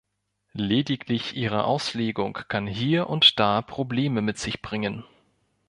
[0.55, 5.03] Lediglich ihre Auslegung kann hier und da Probleme mit sich bringen.